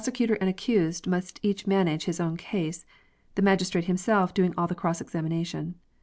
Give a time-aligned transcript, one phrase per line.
[0.03, 2.87] 7 9 cutor and accused must each manage his own case,
[3.35, 5.75] the masfistrate himself doinf]^ all the cross examination.